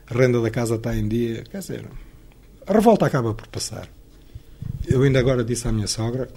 [0.07, 1.43] a renda da casa está em dia.
[1.49, 1.85] Quer dizer,
[2.65, 3.87] a revolta acaba por passar.
[4.87, 6.27] Eu ainda agora disse à minha sogra: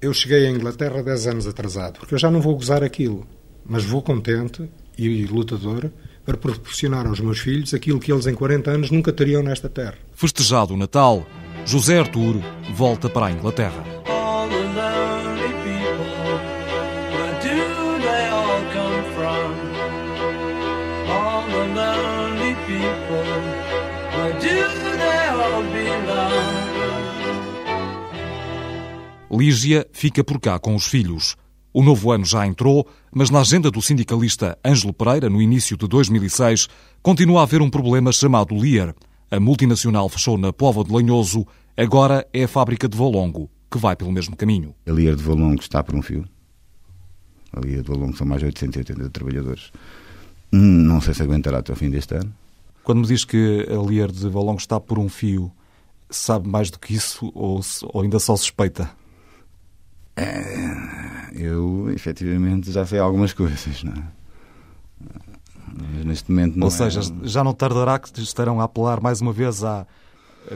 [0.00, 3.26] eu cheguei à Inglaterra 10 anos atrasado, porque eu já não vou gozar aquilo,
[3.66, 5.90] mas vou contente e lutador
[6.24, 9.94] para proporcionar aos meus filhos aquilo que eles em 40 anos nunca teriam nesta terra.
[10.14, 11.26] Festejado o Natal,
[11.66, 12.36] José Artur
[12.74, 13.97] volta para a Inglaterra.
[29.30, 31.36] Lígia fica por cá com os filhos.
[31.72, 35.86] O novo ano já entrou, mas na agenda do sindicalista Ângelo Pereira, no início de
[35.86, 36.68] 2006,
[37.02, 38.94] continua a haver um problema chamado Lear.
[39.30, 43.94] A multinacional fechou na Pova de Lanhoso, agora é a fábrica de Valongo, que vai
[43.94, 44.74] pelo mesmo caminho.
[44.86, 46.24] A Lear de Valongo está por um fio.
[47.52, 49.70] A Lear de Valongo são mais de 880 trabalhadores.
[50.50, 52.32] Não sei se aguentará até o fim deste ano.
[52.82, 55.52] Quando me diz que a Lear de Valongo está por um fio,
[56.08, 57.60] sabe mais do que isso ou,
[57.92, 58.90] ou ainda só suspeita?
[60.18, 64.02] É, eu, efetivamente, já sei algumas coisas, não é?
[65.94, 67.28] Mas neste momento não Ou seja, é...
[67.28, 69.86] já não tardará que estarão a apelar mais uma vez à,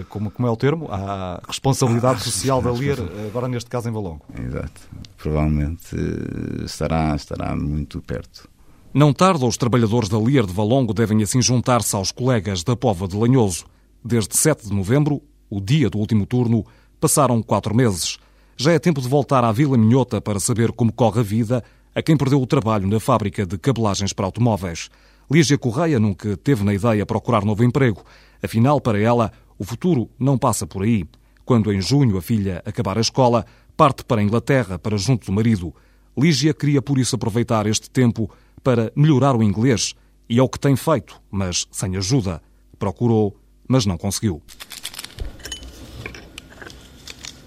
[0.08, 3.92] como, como é o termo, à responsabilidade ah, social da LIR, agora neste caso em
[3.92, 4.24] Valongo.
[4.38, 4.80] Exato.
[5.16, 8.48] Provavelmente eh, estará, estará muito perto.
[8.94, 13.08] Não tarda, os trabalhadores da LIR de Valongo devem assim juntar-se aos colegas da Pova
[13.08, 13.64] de Lanhoso.
[14.04, 16.64] Desde 7 de novembro, o dia do último turno,
[17.00, 18.18] passaram quatro meses.
[18.62, 22.00] Já é tempo de voltar à Vila Minhota para saber como corre a vida a
[22.00, 24.88] quem perdeu o trabalho na fábrica de cabelagens para automóveis.
[25.28, 28.04] Lígia Correia nunca teve na ideia procurar novo emprego.
[28.40, 31.04] Afinal, para ela, o futuro não passa por aí.
[31.44, 33.44] Quando em junho a filha acabar a escola,
[33.76, 35.74] parte para a Inglaterra para junto do marido.
[36.16, 38.30] Lígia queria por isso aproveitar este tempo
[38.62, 39.92] para melhorar o inglês
[40.28, 42.40] e é o que tem feito, mas sem ajuda.
[42.78, 44.40] Procurou, mas não conseguiu.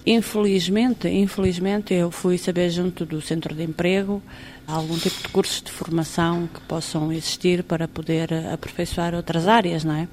[0.05, 4.21] Infelizmente, infelizmente, eu fui saber junto do centro de emprego
[4.67, 9.95] algum tipo de cursos de formação que possam existir para poder aperfeiçoar outras áreas, não
[9.95, 10.07] é?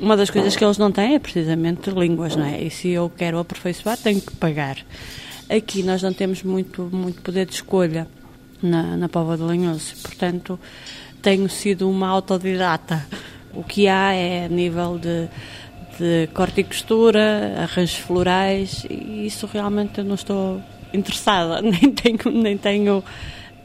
[0.00, 2.62] uma das coisas que eles não têm é precisamente línguas, não é?
[2.62, 4.78] E se eu quero aperfeiçoar, tenho que pagar.
[5.48, 8.08] Aqui nós não temos muito, muito poder de escolha
[8.62, 10.58] na, na Pova de Lanhoso, portanto,
[11.20, 13.06] tenho sido uma autodidata.
[13.52, 15.28] O que há é a nível de,
[16.00, 20.60] de corte e costura, arranjos florais, e isso realmente eu não estou
[20.94, 23.04] interessada, nem tenho, nem tenho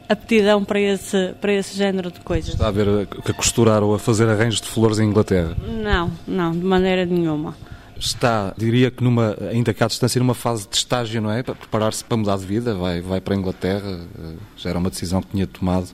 [0.06, 2.50] aptidão para esse, para esse género de coisas.
[2.52, 5.56] Está a ver a, costurar ou a fazer arranjos de flores em Inglaterra?
[5.66, 7.56] Não, não, de maneira nenhuma.
[7.98, 11.42] Está, diria que numa, ainda cá à distância, numa fase de estágio, não é?
[11.42, 14.90] Para preparar-se para mudar de vida, vai, vai para a Inglaterra, eh, já era uma
[14.90, 15.88] decisão que tinha tomado.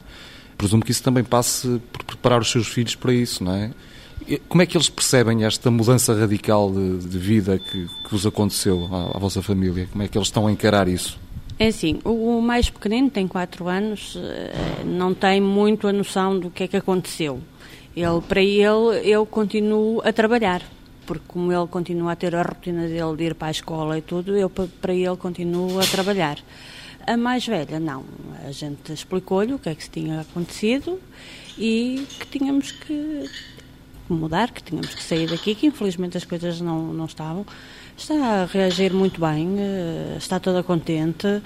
[0.59, 3.71] Presumo que isso também passe por preparar os seus filhos para isso, não é?
[4.49, 8.89] Como é que eles percebem esta mudança radical de, de vida que, que vos aconteceu
[8.93, 9.89] à, à vossa família?
[9.91, 11.19] Como é que eles estão a encarar isso?
[11.59, 16.51] É assim, o mais pequenino tem 4 anos, eh, não tem muito a noção do
[16.51, 17.41] que é que aconteceu.
[17.95, 20.63] Ele, para ele, eu continuo a trabalhar,
[21.07, 24.03] porque como ele continua a ter a rotina dele de ir para a escola e
[24.03, 26.39] tudo, eu para ele continuo a trabalhar.
[27.07, 28.05] A mais velha, não.
[28.47, 30.99] A gente explicou-lhe o que é que se tinha acontecido
[31.59, 33.29] e que tínhamos que
[34.13, 37.47] mudar, que tínhamos que sair daqui, que infelizmente as coisas não, não estavam.
[37.97, 41.43] Está a reagir muito bem, eh, está toda contente,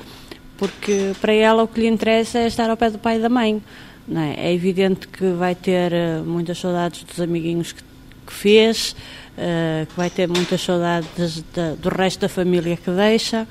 [0.57, 3.29] porque para ela o que lhe interessa é estar ao pé do pai e da
[3.29, 3.63] mãe.
[4.09, 4.49] É?
[4.49, 4.55] é?
[4.55, 7.83] evidente que vai ter eh, muitas saudades dos amiguinhos que,
[8.25, 8.95] que fez,
[9.37, 11.45] uh, que vai ter muitas saudades
[11.81, 13.47] do resto da família que deixa,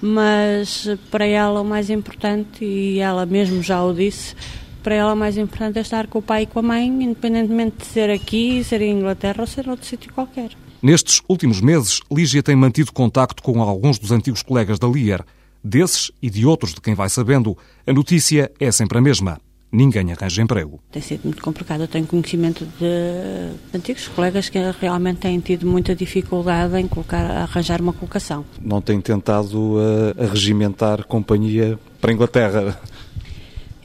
[0.00, 4.34] mas para ela o mais importante, e ela mesmo já o disse,
[4.82, 7.78] para ela o mais importante é estar com o pai e com a mãe, independentemente
[7.78, 10.50] de ser aqui, ser em Inglaterra ou ser outro sítio qualquer.
[10.82, 15.24] Nestes últimos meses, Lígia tem mantido contacto com alguns dos antigos colegas da Lier.
[15.62, 19.40] Desses e de outros de quem vai sabendo, a notícia é sempre a mesma.
[19.70, 20.80] Ninguém arranja emprego.
[20.90, 21.82] Tem sido muito complicado.
[21.82, 27.80] Eu tenho conhecimento de antigos colegas que realmente têm tido muita dificuldade em colocar, arranjar
[27.80, 28.44] uma colocação.
[28.60, 32.78] Não têm tentado uh, regimentar companhia para a Inglaterra?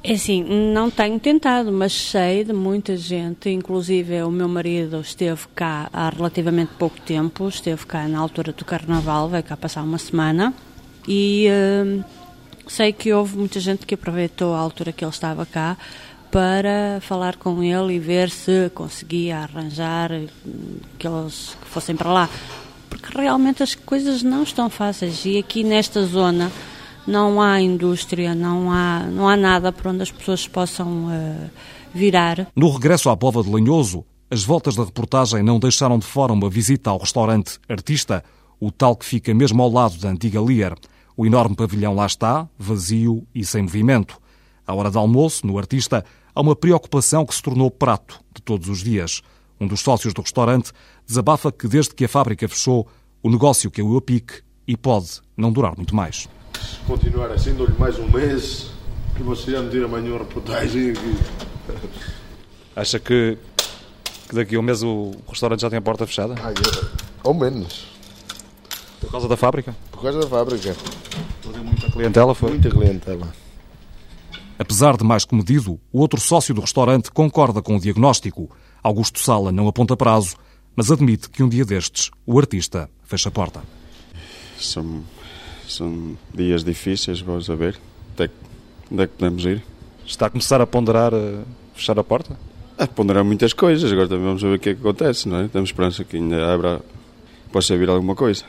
[0.04, 5.42] É assim, não tenho tentado, mas sei de muita gente, inclusive o meu marido esteve
[5.56, 9.98] cá há relativamente pouco tempo, esteve cá na altura do Carnaval, veio cá passar uma
[9.98, 10.54] semana
[11.08, 12.04] e uh,
[12.68, 15.76] sei que houve muita gente que aproveitou a altura que ele estava cá
[16.32, 20.12] para falar com ele e ver se conseguia arranjar
[21.00, 22.30] que eles fossem para lá,
[22.90, 26.52] porque realmente as coisas não estão fáceis e aqui nesta zona
[27.08, 31.50] não há indústria, não há, não há nada para onde as pessoas possam uh,
[31.94, 32.48] virar.
[32.54, 36.50] No regresso à Pova de Lanhoso, as voltas da reportagem não deixaram de fora uma
[36.50, 38.24] visita ao restaurante Artista,
[38.60, 40.76] o tal que fica mesmo ao lado da antiga Lier.
[41.16, 44.20] O enorme pavilhão lá está, vazio e sem movimento.
[44.66, 46.04] À hora de almoço, no Artista,
[46.36, 49.22] há uma preocupação que se tornou prato de todos os dias.
[49.60, 50.72] Um dos sócios do restaurante
[51.06, 52.86] desabafa que desde que a fábrica fechou,
[53.24, 56.28] o negócio caiu a pique e pode não durar muito mais
[56.86, 58.72] continuar assim, dou-lhe mais um mês,
[59.16, 61.18] que você já me tira amanhã uma reportagem aqui.
[62.76, 63.38] Acha que,
[64.30, 66.36] que daqui a um mês o restaurante já tem a porta fechada?
[66.40, 66.54] Ah,
[67.24, 67.88] Ou menos.
[69.00, 69.76] Por causa da fábrica?
[69.92, 70.76] Por causa da fábrica.
[71.42, 72.50] Perdeu muita clientela, foi?
[72.50, 73.28] Muita clientela.
[74.60, 78.50] Apesar de mais comedido, o outro sócio do restaurante concorda com o diagnóstico.
[78.82, 80.36] Augusto Sala não aponta prazo,
[80.76, 83.62] mas admite que um dia destes o artista fecha a porta.
[84.60, 85.04] São
[85.74, 87.78] são dias difíceis, vamos a ver
[88.14, 88.30] até
[88.92, 89.64] onde é que podemos ir.
[90.06, 91.44] Está a começar a ponderar a
[91.76, 92.38] fechar a porta?
[92.78, 95.48] A ponderar muitas coisas, agora também vamos ver o que é que acontece, não é?
[95.48, 96.82] Temos esperança que ainda abra,
[97.52, 98.44] possa vir alguma coisa.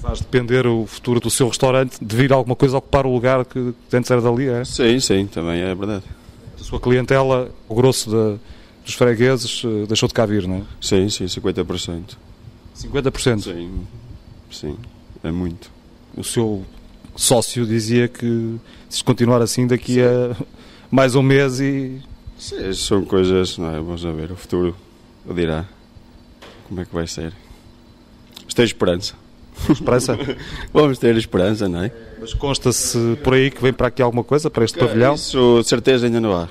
[0.00, 3.44] Faz depender o futuro do seu restaurante de vir alguma coisa a ocupar o lugar
[3.44, 4.64] que antes era dali, é?
[4.64, 6.04] Sim, sim, também é verdade.
[6.58, 8.38] A sua clientela, o grosso de,
[8.84, 10.62] dos fregueses, eh, deixou de cá vir, não é?
[10.80, 12.16] Sim, sim, 50%.
[12.76, 13.42] 50%?
[13.42, 13.86] Sim,
[14.50, 14.76] sim,
[15.22, 15.79] é muito
[16.16, 16.64] o seu
[17.16, 18.56] sócio dizia que
[18.88, 20.02] se continuar assim daqui Sim.
[20.02, 20.36] a
[20.90, 22.00] mais um mês e.
[22.38, 23.80] Sim, são coisas, não é?
[23.80, 24.74] Vamos ver, o futuro
[25.26, 25.66] o dirá
[26.68, 27.32] como é que vai ser.
[28.44, 29.14] Mas tenho esperança.
[29.68, 30.18] Esperança?
[30.72, 31.92] Vamos ter esperança, não é?
[32.18, 35.14] Mas consta-se por aí que vem para aqui alguma coisa, para este Cara, pavilhão?
[35.14, 36.48] Isso, certeza ainda não há.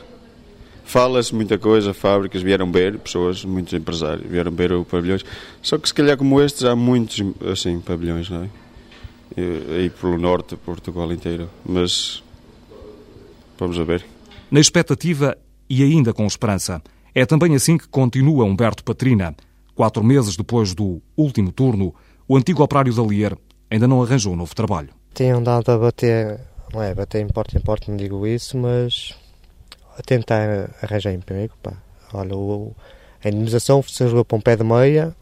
[0.83, 5.23] Fala-se muita coisa, fábricas vieram ver, pessoas, muitos empresários vieram ver o pavilhões.
[5.61, 8.49] Só que se calhar como estes há muitos assim pavilhões, não é?
[9.37, 11.49] Aí pelo norte, Portugal inteiro.
[11.65, 12.23] Mas
[13.57, 14.05] vamos a ver.
[14.49, 15.37] Na expectativa
[15.69, 16.81] e ainda com esperança.
[17.13, 19.35] É também assim que continua Humberto Patrina.
[19.75, 21.93] Quatro meses depois do último turno,
[22.27, 23.37] o antigo operário da Lier
[23.69, 24.89] ainda não arranjou um novo trabalho.
[25.13, 26.39] Tenho andado a bater,
[26.73, 29.15] não é bater em porta em porta, não digo isso, mas
[29.97, 31.53] a tentar arranjar emprego.
[31.61, 31.73] Pá.
[32.13, 32.75] Olha, o,
[33.23, 35.15] a indemnização se para um pé de meia,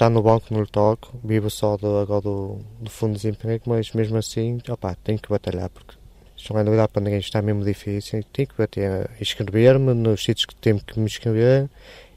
[0.00, 3.64] está no banco, não lhe toco, vivo só do, agora do, do fundo de desemprego,
[3.66, 5.94] mas mesmo assim, opá, tenho que batalhar, porque
[6.34, 10.46] isto não é novidade para ninguém, está mesmo difícil, tenho que bater, inscrever-me nos sítios
[10.46, 11.68] que tenho que me inscrever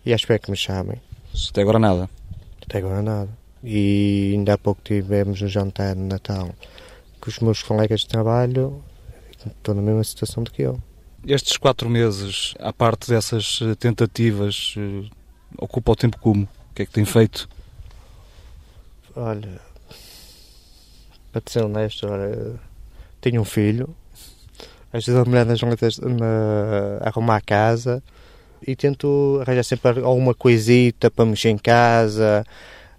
[0.06, 1.02] e espero que me chamem.
[1.50, 2.10] Até agora nada?
[2.66, 3.30] Até agora nada.
[3.62, 6.52] E ainda há pouco tivemos um jantar de Natal
[7.20, 8.82] com os meus colegas de trabalho,
[9.46, 10.80] estou na mesma situação do que eu.
[11.28, 15.10] Estes quatro meses, à parte dessas eh, tentativas, eh,
[15.58, 16.44] ocupa o tempo como?
[16.44, 17.50] O que é que tem feito?
[19.16, 19.60] Olha,
[21.32, 22.60] para te ser honesto, olha,
[23.22, 23.96] tenho um filho,
[24.92, 28.02] ajudo a mulher nas leitas a arrumar a casa
[28.66, 32.46] e tento arranjar sempre alguma coisita para mexer em casa.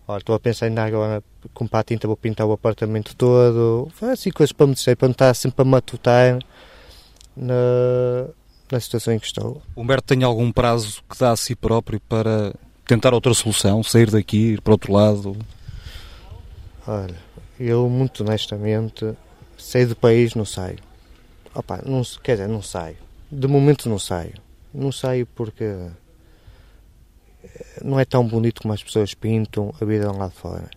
[0.06, 3.90] Olha, estou a pensar ainda agora comprar tinta, vou pintar o apartamento todo.
[4.02, 6.38] Assim, coisas para me para não estar sempre a matutar
[7.36, 8.26] na,
[8.70, 9.62] na situação em que estou.
[9.76, 12.54] Humberto tem algum prazo que dá a si próprio para
[12.86, 15.36] tentar outra solução, sair daqui, ir para outro lado?
[16.86, 17.16] Olha,
[17.58, 19.16] eu muito honestamente
[19.56, 20.78] sair do país não saio.
[21.54, 22.98] Opa, não, quer dizer, não saio.
[23.32, 24.34] De momento não saio.
[24.72, 25.90] Não saio porque eh,
[27.82, 30.68] não é tão bonito como as pessoas pintam a vida lá de fora.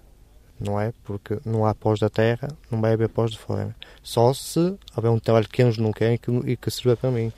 [0.58, 0.94] Não é?
[1.04, 3.76] Porque não há pós da terra, não vai haver pós de fora.
[4.02, 7.12] Só se houver um trabalho que eles não querem e que, e que sirva para
[7.12, 7.34] mim.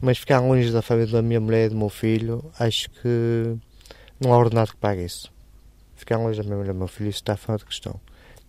[0.00, 3.56] Mas ficar longe da família da minha mulher e do meu filho, acho que
[4.20, 5.33] não há ordenado que pague isso.
[5.96, 8.00] Ficar longe da minha mulher meu filho, isso está fora de questão.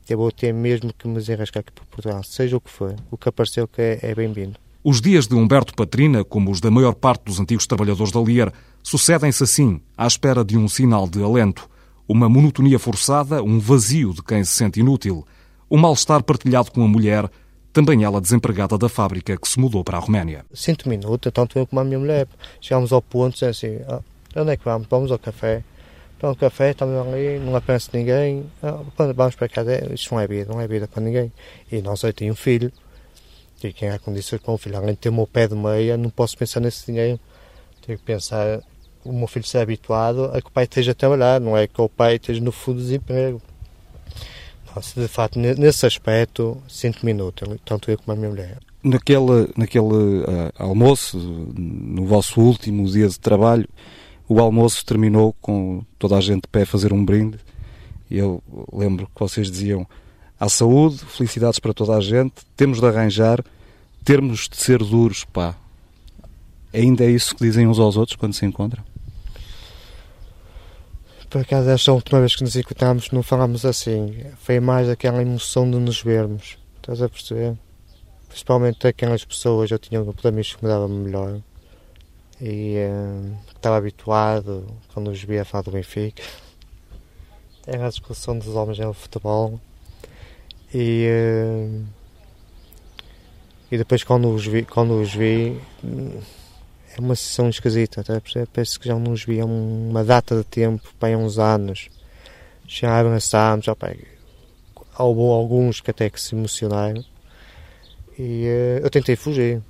[0.07, 2.95] Eu vou ter mesmo que me desenrascar aqui por Portugal, seja o que for.
[3.09, 4.59] O que apareceu que é, é bem-vindo.
[4.83, 8.51] Os dias de Humberto Patrina, como os da maior parte dos antigos trabalhadores da Lier,
[8.83, 11.67] sucedem-se assim, à espera de um sinal de alento.
[12.07, 15.25] Uma monotonia forçada, um vazio de quem se sente inútil.
[15.71, 17.27] Um mal-estar partilhado com a mulher,
[17.73, 20.45] também ela desempregada da fábrica que se mudou para a Roménia.
[20.53, 22.27] Sinto-me inútil, tanto eu como a minha mulher.
[22.61, 24.01] Chegámos ao ponto assim, ah,
[24.35, 24.87] onde é que vamos?
[24.87, 25.63] Vamos ao café.
[26.25, 28.45] Vamos ao café, estamos ali, não apenas ninguém.
[28.63, 31.31] Ah, vamos para casa, isto não é vida, não é vida para ninguém.
[31.71, 32.71] E não sei, tenho um filho
[33.63, 35.95] e quem há condições com o filho, além de ter o meu pé de meia,
[35.97, 37.19] não posso pensar nesse dinheiro.
[37.85, 38.59] Tenho que pensar
[39.03, 41.79] o meu filho ser habituado a que o pai esteja a trabalhar, não é que
[41.79, 43.39] o pai esteja no fundo de desemprego.
[44.75, 48.57] Nossa, de facto, nesse aspecto, sinto-me inútil, tanto eu como a minha mulher.
[48.83, 51.19] Naquele, naquele uh, almoço,
[51.55, 53.69] no vosso último dia de trabalho,
[54.27, 57.37] o almoço terminou com toda a gente de pé a fazer um brinde.
[58.09, 58.41] Eu
[58.73, 59.87] lembro que vocês diziam
[60.39, 63.43] à saúde, felicidades para toda a gente, temos de arranjar,
[64.03, 65.55] termos de ser duros, pá.
[66.73, 68.83] Ainda é isso que dizem uns aos outros quando se encontram?
[71.29, 74.23] Por acaso, esta última vez que nos encontramos, não falámos assim.
[74.37, 76.57] Foi mais aquela emoção de nos vermos.
[76.77, 77.57] Estás a perceber?
[78.27, 81.41] Principalmente aquelas pessoas, eu tinha um grupo de amigos que me dava melhor.
[82.41, 86.21] E uh, estava habituado, quando os via falar do Benfica.
[87.65, 89.59] Era a discussão dos homens no futebol
[90.73, 91.85] e, uh,
[93.71, 95.59] e depois quando os vi, quando os vi
[96.95, 98.21] é uma sessão esquisita, tá?
[98.53, 101.89] parece que já não os vi há uma data de tempo, há uns anos.
[102.67, 103.67] Já abraçámos,
[104.97, 107.03] houve alguns que até que se emocionaram
[108.17, 109.61] e uh, eu tentei fugir.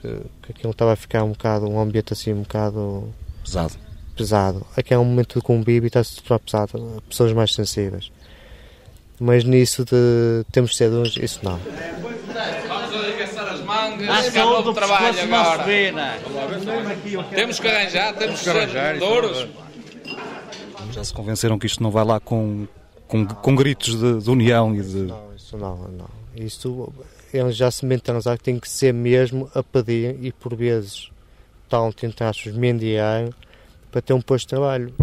[0.00, 3.12] Que, que aquilo estava a ficar um bocado, um ambiente assim um bocado
[3.44, 3.74] pesado.
[4.16, 4.66] pesado.
[4.76, 8.10] Aqui é um momento de convívio e está-se tornar pesado, pessoas mais sensíveis
[9.20, 11.58] mas nisso de temos de ser uns, isso não.
[11.58, 15.64] Vamos arregaçar as mangas, Acho que é novo trabalho agora.
[17.34, 19.46] Temos que arranjar, temos que arranjar douros.
[20.90, 22.66] Já se convenceram que isto não vai lá com,
[23.06, 24.96] com, com gritos de, de, união e de.
[25.02, 26.08] Não, isso não, não.
[26.34, 26.92] Isso
[27.36, 31.10] eles já se mentalizar que tem que ser mesmo a pedir e por vezes
[31.64, 33.30] estão tentar mendigar
[33.90, 34.94] para ter um posto de trabalho.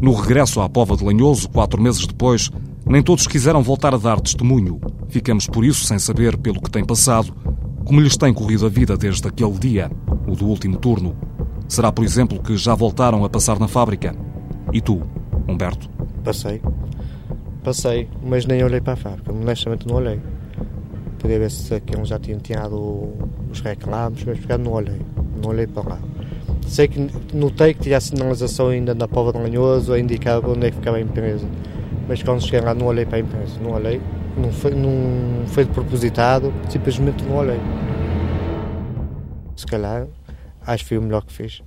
[0.00, 2.50] No regresso à Pova de Lanhoso, quatro meses depois,
[2.86, 4.78] nem todos quiseram voltar a dar testemunho.
[5.08, 7.34] Ficamos por isso sem saber pelo que tem passado,
[7.86, 9.90] como lhes tem corrido a vida desde aquele dia,
[10.26, 11.33] o do último turno.
[11.68, 14.14] Será, por exemplo, que já voltaram a passar na fábrica?
[14.72, 15.02] E tu,
[15.48, 15.88] Humberto?
[16.22, 16.60] Passei.
[17.62, 19.32] Passei, mas nem olhei para a fábrica.
[19.32, 20.20] Honestamente não olhei.
[21.18, 23.14] Podia ver se aqueles já tinham tirado
[23.50, 25.00] os reclamos, mas não olhei.
[25.42, 25.98] Não olhei para lá.
[26.66, 30.66] Sei que notei que tinha a sinalização ainda na Pova de Lanhoso a indicar onde
[30.66, 31.46] é que ficava a empresa.
[32.06, 34.00] Mas quando cheguei lá não olhei para a empresa, não olhei.
[34.36, 37.60] Não foi, não foi de propositado, simplesmente não olhei.
[39.56, 40.06] Se calhar,
[40.66, 41.62] acho que foi o melhor que fiz.